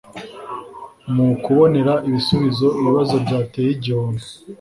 mu 1.15 1.27
kubonera 1.43 1.93
ibisubizo 2.07 2.67
ibibazo 2.79 3.15
byateye 3.25 3.69
igihombo. 3.73 4.23